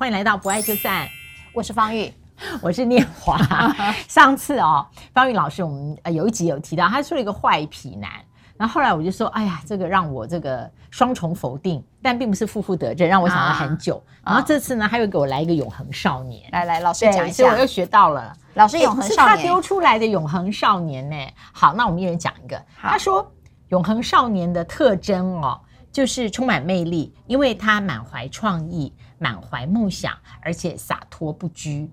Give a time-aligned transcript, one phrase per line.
[0.00, 1.06] 欢迎来到不爱就散。
[1.52, 2.10] 我是方玉，
[2.62, 3.38] 我是念华。
[4.08, 8.10] 上次哦，方玉老师，我们呃有一集有提到，他说了一个坏皮男，
[8.56, 14.02] 然后后来我就说，哎呀，这个让我这个双重否定，但并不是负负得正，让我想了很久。
[14.22, 18.34] 啊、然后这次呢，他又给我来一个永恒少年，来来，老师讲一下，所以我又学到了。
[18.54, 21.16] 老师永恒少年，是他丢出来的永恒少年呢。
[21.52, 22.58] 好，那我们一人讲一个。
[22.80, 23.30] 他说，
[23.68, 25.60] 永恒少年的特征哦。
[25.92, 31.88] 就是充满魅力，因为他满怀创意、满怀梦想，而且洒脱不拘。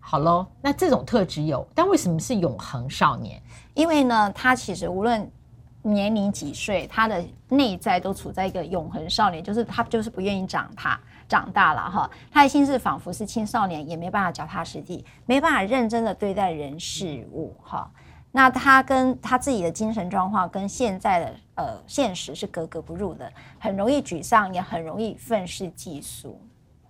[0.00, 3.40] 好喽，那这种特质有，但为什么是永恒少年？
[3.72, 5.30] 因为呢，他其实无论
[5.80, 17.88] 年龄几岁，他的内在都处在一个永恒少年，就是他就是不愿意长大，长大了哈，他的心智仿佛是青少年，也没办法脚踏实地，没办法认真的对待人事物哈。
[18.32, 26.40] 那他跟他自己的精神状况跟现在的呃现实是格格不入的，很容易沮丧，也很容易愤世嫉俗。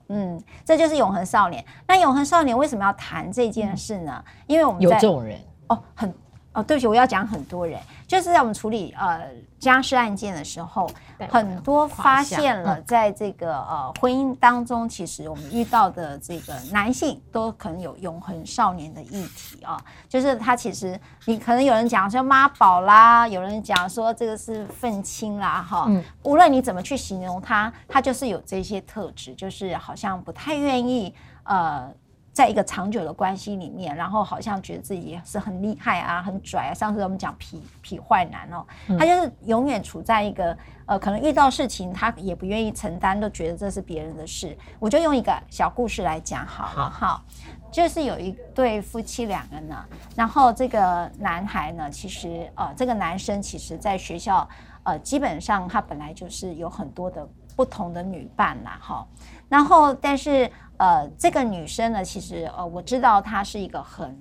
[0.08, 1.64] 嗯，这就是永恒少年。
[1.86, 4.24] 那永恒少年为什么要谈这件事呢？
[4.46, 6.12] 因为我们有这种人哦，很。
[6.52, 9.26] 哦，对不起，我要讲很多人，就是在我们处理呃
[9.58, 10.86] 家事案件的时候，
[11.30, 31.90] 很多发现了在这个呃婚姻当中，其实我们遇到的这个男性都可能有永恒少年的议题啊，就是他其实你可能有人讲说妈宝啦，有人讲说这个是愤青啦，哈，嗯，无论你怎么去形容他，他就是有这些特质，就是好像不太愿意呃。
[32.32, 36.74] 在一个长久的关系里面，然后好像觉得自己是很厉害啊，很拽啊。
[36.74, 38.64] 上次我们讲痞痞坏男哦，
[38.98, 44.56] 他就是永远处在一个呃，可能遇到事情他也不愿意承担，都觉得这是别人的事。
[44.78, 47.22] 我就用一个小故事来讲好了，哈，
[47.70, 49.84] 就是有一对夫妻两个呢，
[50.16, 54.48] 然后这个男孩呢，其实呃，这个男生其实在学校
[54.84, 59.06] 呃，基本上他本来就是有很多的不同的女伴啦，哈，
[59.50, 60.50] 然后但是。
[60.82, 64.18] 呃，这个女生呢，其实呃，我知道她是一个很，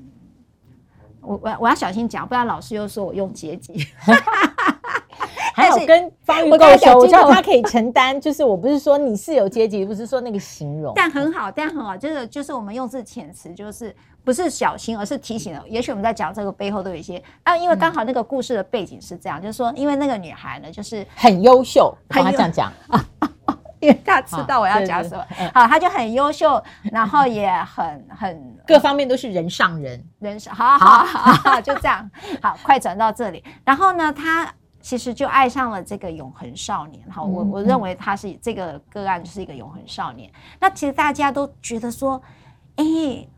[1.20, 3.84] 我我我要小心讲，不然老师又说我用阶级。
[5.54, 13.94] 还有跟方玉够熟，我知道她可以承担， 就是我不是说你是有阶级，不是说那个形容，但很好，但很好，就是就是我们用字遣词，就是
[14.24, 15.64] 不是小心，而是提醒了。
[15.68, 23.04] 也许我们在讲这个背后都有一些啊，因为刚好那个故事的背景是这样，嗯、就是说，因为那个女孩呢，就是很优秀，跟她这样讲啊。
[23.82, 32.10] 因 为他知道我要讲什么，好，他就很优秀，然后也很很各方面都是人上人，人上， 好好好，好，就这样，
[32.42, 33.44] 好，快转到这里。
[33.66, 34.48] 然后呢，他
[34.80, 40.32] 其实就爱上了这个永恒少年，好，我我认为他是这个个案就是一个永恒少年。
[40.60, 42.22] 那其实大家都觉得说，
[42.76, 42.86] 哎，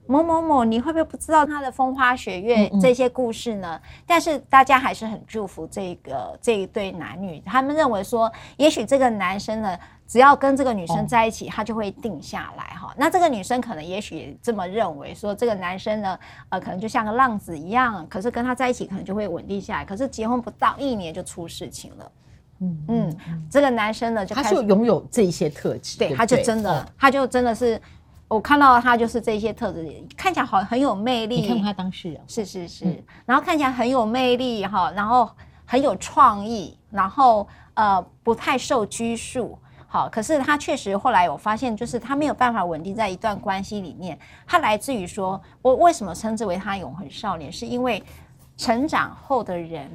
[0.07, 3.79] 某某某，你会不会不知道他的风花雪月这些故事呢？
[4.05, 9.79] 但是大家还是很祝福这个这一对男女，他们认为说，也许这个男生呢。
[10.07, 12.93] 只要跟这个女生在一起，他就会定下来哈。
[12.97, 16.19] 那这个女生可能也许也这么认为，说这个男生呢，
[16.49, 19.85] 呃，可能就像个浪子一样，可是跟他在一起可能就会稳定下来。
[19.85, 22.11] 可是结婚不到一年就出事情了。
[22.59, 23.17] 嗯嗯，
[23.49, 27.81] 这个男生呢，就他就拥有这些特质，对，他就真的，他就真的是，
[28.27, 31.41] 我看到他就是这些特质，看起来好很有魅力。
[31.41, 35.29] 你看他当事人，是是是，然后看起来很有魅力哈，然后
[35.65, 39.57] 很有创意，然后呃，不太受拘束。
[39.93, 44.17] 好，可是他确实后来我发现，就是他没有办法稳定在一段关系里面。
[44.43, 48.03] 他来自于说，我为什么称之为他永恒少年，是因为
[48.57, 49.87] 成长后的人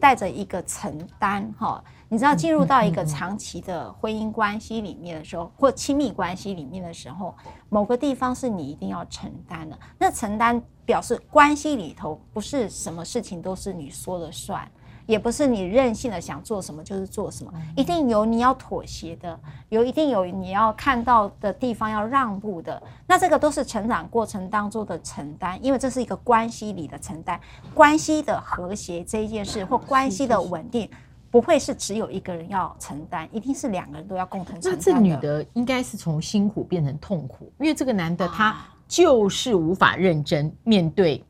[0.00, 1.54] 带着一个承担。
[1.56, 7.32] 哈，你知道，进入到一个长期的婚姻关系里面的时候，或亲密关系里面的时候，
[7.68, 9.78] 某个地方是你一定要承担的。
[9.96, 14.68] 那承担表示关系里头不是什么事情都是你说了算。
[15.06, 19.38] 也不是你任性的想做什么就是做什么，一定有你要妥协的，
[19.68, 22.82] 有一定有你要看到的地方要让步的。
[23.06, 27.38] 那这个都是成长过程当中的承担，因为这是一个关系里的承担。
[27.74, 30.88] 关系的和谐这一件事或关系的稳定，
[31.30, 34.72] 不会是只有一个人要承担，一定是两个人都要共同承担。
[34.74, 38.56] 那这女的应该是从辛苦变成痛苦，因为这个男的他
[38.88, 41.22] 就是无法认真面对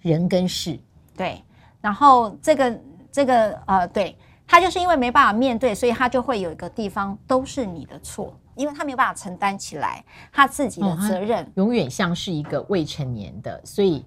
[0.00, 0.78] 人跟事，
[1.16, 1.42] 对。
[1.80, 2.80] 然后这个
[3.10, 4.16] 这个呃，对，
[4.46, 14.04] 他就是因为没办法面对，所以他就会有一个地方都是你的错，因为他没有办法承担起来他自己的责任，哦、永远像是一个未成年的，所以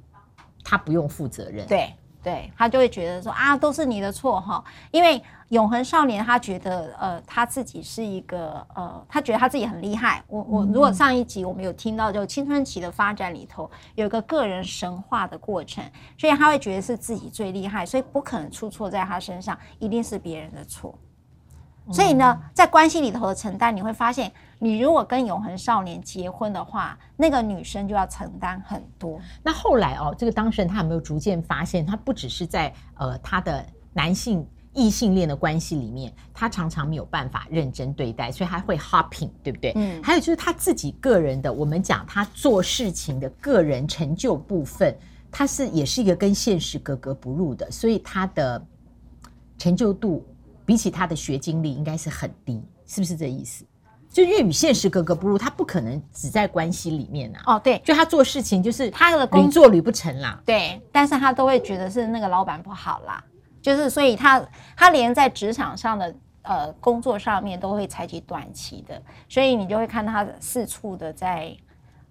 [0.63, 1.65] 他不用负责任。
[1.67, 1.93] 对。
[2.23, 10.23] 对，他就会觉得说啊，都是你的错哈，因为永恒少年他觉得呃他自己是一个呃，他觉得他自己很厉害。
[10.27, 15.83] 我我如果上一集我们有听到，就青春期的发展里头有一个个人神话的过程，
[16.17, 20.93] 所以他会觉得是自己最厉害，所以不可能出错在他身上，一定是别人的错。
[21.91, 29.19] 所以呢，在关系里头的承担，你会发现，你如果跟永恒少年结婚的话，那个女生就要承担很多。
[29.41, 39.73] 那后来哦，这个当事人他有没有逐渐发现，他不只是在呃他的男性异性恋的关系里面，他常常没有办法认真对待，所以他会 hopping，对不对？
[39.75, 40.01] 嗯。
[40.03, 44.95] 还有就是他自己个人的，我们讲他做事情的个人成就部分，
[45.31, 48.63] 他是也是一个跟现实格格不入的，所以他的
[49.57, 50.23] 成就度。
[50.65, 53.65] 比起他的学经历，应该是很低，是不是这意思？
[54.09, 57.55] 就因为与现实格格不入，他不可能只在关系里面啊。
[57.55, 60.37] 哦，对，就他做事情就是他的工作屡不成啦。
[60.45, 63.23] 对，但是他都会觉得是那个老板不好啦，
[63.61, 71.55] 就是所以他他连在职场上的呃工作上面都会采取短期的，所以你就会看他四处的在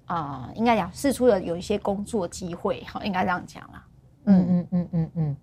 [0.07, 3.85] 啊、呃，应该讲四处的有一些工作机会，好，应该这样讲啦。
[4.25, 5.37] 嗯嗯嗯嗯嗯，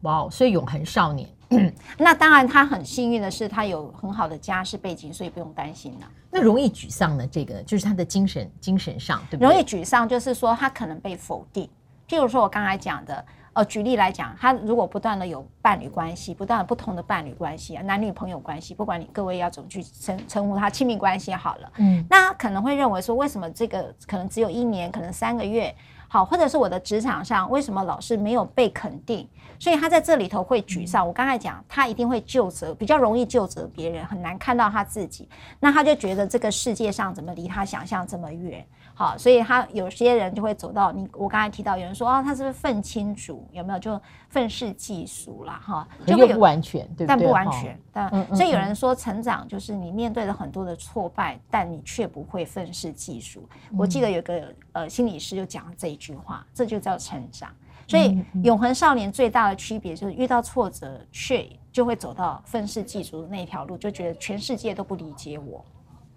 [0.00, 1.28] 哇，所以永恒少年。
[1.50, 6.10] 嗯， 那当然，他很幸运的是，他有很好的家世背景，所以不用担心了。
[6.30, 7.26] 那容易沮丧呢？
[7.26, 9.48] 这个就是他的精神精神上，对不对？
[9.52, 11.68] 容易沮丧，就是说他可能被否定。
[12.08, 25.74] 譬如说，我刚才讲的，呃，举例来讲，他如果不断的有伴侣关系，不断的不同的伴侣关系，男女朋友关系，不管你各位要怎么去称称呼他亲密关系好了，嗯，那他可能会认为说，为什么这个可能只有一年，可能三个月？
[26.12, 29.28] 好，或者是我的职场上为什么老是没有被肯定？
[29.60, 31.06] 所以他在这里头会沮丧。
[31.06, 35.28] 我刚才讲，他一定会就责，比较容易就责别人，很难看到他自己。
[35.60, 38.66] 那他就觉得这个世界上怎么离他想象这么远？
[39.00, 41.08] 好，所以他有些人就会走到你。
[41.14, 43.48] 我刚才提到有人说啊，他是不是愤青族？
[43.50, 43.98] 有没有就
[44.28, 45.58] 愤世嫉俗啦？
[45.64, 47.06] 哈，就又不完全，对不对？
[47.06, 47.80] 但不完全。
[47.90, 53.48] 但所以有人说，成长就是你面对了很多的挫败，但你却不会愤世嫉俗。
[53.74, 57.48] 我记得有个呃心理师就讲了这一句话，这就叫成长。
[57.88, 65.64] 所以永恒少年最大的区别就是遇到挫折，却就会走到愤世嫉俗的那条路，就觉得全世界都不理解我。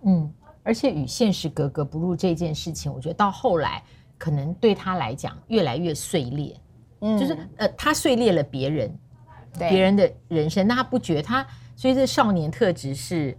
[0.01, 0.29] 嗯。
[0.63, 3.83] 而且与现实格格不入这件事情，我觉得到后来
[4.17, 6.55] 可能对他来讲越来越碎裂，
[7.01, 8.97] 嗯，就是呃，他碎裂了别人，
[9.59, 9.69] 对。
[9.69, 11.45] 别人的人生，那他不觉得他，
[11.75, 13.37] 所以这少年特质是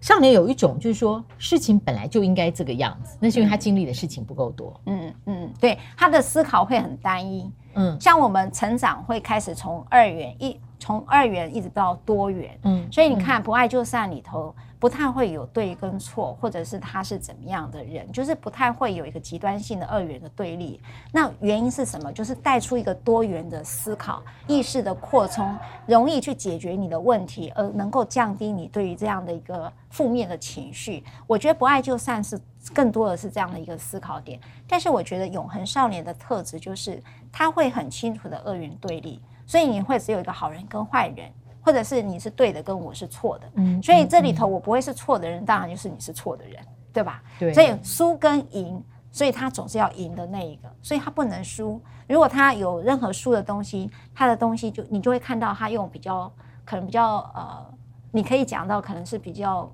[0.00, 14.52] 少年有一种就是说事情本来就应该这个样子，那是因为他经历的事情不够多，嗯嗯，对，他的思考会很单一，嗯，像我们成长会开始从二元一从二元一直到多元，嗯，所以你看不爱就散里头。
[14.80, 20.80] 不太会有对跟错，或者是他是怎么样的人，就是不太会有一个极端性的二元的对立。
[21.12, 22.10] 那原因是什么？
[22.10, 25.54] 就是带出一个多元的思考意识的扩充，
[25.84, 31.04] 容易去解决你的问题，而能够降低你对于这样的一个负面的情绪。
[31.26, 32.40] 我觉得不爱就散是
[32.72, 34.40] 更多的是这样的一个思考点。
[34.66, 41.28] 但是我觉得永恒少年的特质就是他会很清楚的二元对立，所以你会只有一个好人跟坏人。
[41.62, 46.56] 或者是你是对的，跟我是错的，嗯，所以这里头我不会是错的人，当然就是你是错的人，
[46.90, 47.22] 对吧？
[47.38, 48.82] 对，所以输跟赢，
[49.12, 51.78] 所以他总是要赢的那一个，所以他不能输。
[52.08, 56.32] 如果他有任何输的东西，他的东西就你就会看到他用比较
[56.64, 57.74] 可能比较呃，
[58.10, 59.70] 你可以讲到可能是比较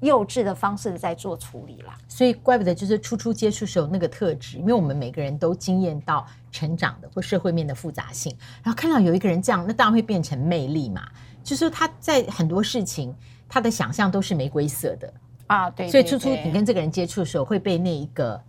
[0.00, 1.96] 幼稚的方式在做处理啦。
[2.08, 11.08] 所以怪不得就是初初接触时候那个特质，因为我们每个人都经验到成长的或社会面的复杂性，然后看到有一个人这样，那当然会变成魅力嘛。
[11.42, 13.14] 就是他在很多事情，
[13.48, 15.12] 他的想象都是玫瑰色的。
[15.46, 18.40] 啊，对，对，所以初初你跟这个人接触的时候，会被那一个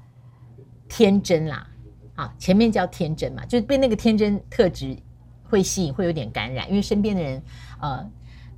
[0.90, 1.68] 天真啦，
[2.16, 4.96] 啊，前面叫天真嘛，就是被那个天真特质
[5.50, 7.42] 会吸引，会有点感染，因为身边的人
[7.80, 8.08] 呃，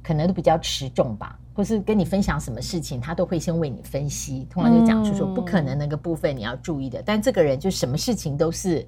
[0.02, 8.86] 可能都比较持重吧，或是跟你分享什么事情，他都会先为你分析，通常就讲出说不可能那个部分你要注意的，嗯、但这个人就什么事情都是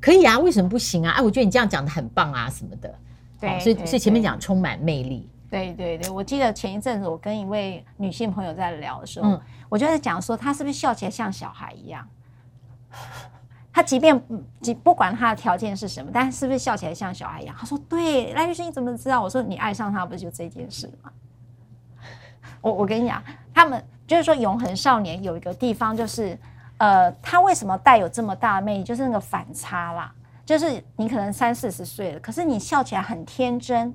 [0.00, 1.12] 可以啊，为什么不行啊？
[1.12, 2.94] 哎，我觉得你这样讲的很棒啊，什么的。
[3.40, 5.28] 对，所以所以前面讲充满魅力。
[5.50, 12.08] 对对对，我记得前一阵子我跟一位女性朋友在聊的时候，嗯、我就在讲说她是不是笑起来像小孩一样。
[13.72, 14.20] 她即便
[14.60, 17.54] 即不管她的条件是什么，但是是不是笑起来像小孩一样？
[17.58, 18.32] 她说对。
[18.32, 19.22] 赖律师你怎么知道？
[19.22, 21.10] 我说你爱上他不是就这件事吗？
[22.64, 26.36] 我我跟你讲，他们就是说永恒少年有一个地方就是，
[26.78, 28.82] 呃，他为什么带有这么大的魅力？
[28.82, 30.10] 就是那个反差啦。
[30.46, 33.94] 就是你可能三四十岁了，可是你笑起来很天真。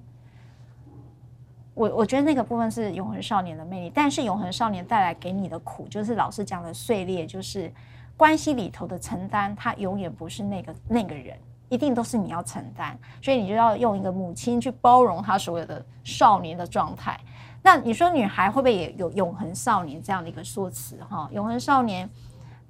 [1.74, 7.74] 我我觉得那个部分是永恒少年的魅力，但是永恒少年带来给你的苦，就是老师讲的碎裂，就是
[8.16, 11.36] 关系里头的承担，他永远不是那个那个人，
[11.70, 17.20] 一定都是你要承担，所以你就要用一个母亲去包容他所有的少年的状态。
[17.62, 20.98] 那你说女孩会不会也有永恒少年这样的一个说辞？
[21.10, 22.10] 哈，永恒少年。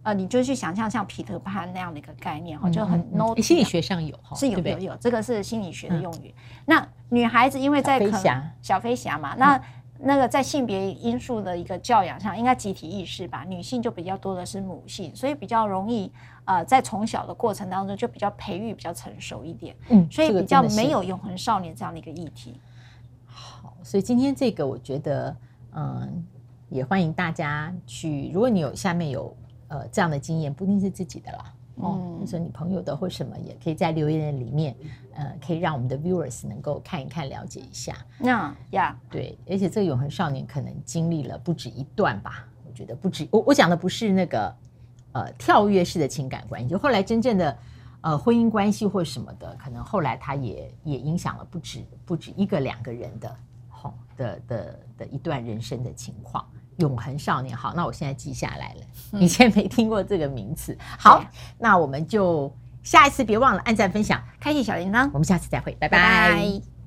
[0.01, 3.43] 呃，你就去想象像彼得潘那样的一个概念哈，就很 no、嗯。
[3.43, 6.33] 心理学上有哈，是有有有，这个是心理学的用语。
[6.37, 9.57] 嗯、那女孩子因为在小飞侠，小飞侠嘛，那。
[9.57, 9.61] 嗯
[10.01, 16.09] 那个在性别因素的一个教养上，应该集体意识吧，女性就比较多的是母性，所以比较容易
[16.45, 22.53] 呃，在从小的过程当中就比较培育比较成熟一点，嗯，所以比较没有永恒少年这样的一个议题。
[22.53, 22.78] 好，
[23.83, 25.35] 所以今天这个我觉得，
[25.73, 26.25] 嗯，
[26.69, 29.35] 也欢迎大家去，如果你有下面有
[29.67, 31.53] 呃这样的经验，不一定是自己的啦。
[31.81, 34.75] 哦，或者你朋友的或什么，也可以在留言里面，
[35.13, 37.95] 呃，可以让我们的 viewers 能够看一看、了解一下。
[38.17, 42.45] 那呀，对，而且这个永恒少年可能经历了不止一段吧？
[42.67, 43.25] 我觉得不止。
[43.31, 44.53] 我我讲的不是那个
[45.13, 47.57] 呃跳跃式的情感关系，就后来真正的
[48.01, 53.33] 呃婚姻关系或什么的，可能后来他也也影响了不止不止一个两个人的，
[54.19, 56.45] 的的的一段人生的情况。
[56.77, 59.19] 永恒少年，好，那我现在记下来了。
[59.19, 60.77] 以前没听过这个名词。
[60.97, 61.21] 好，
[61.57, 65.09] 那我们就下一次别忘了按赞、分享、开启小铃铛。
[65.11, 65.97] 我们下次再会，拜拜。
[65.97, 66.78] 拜拜。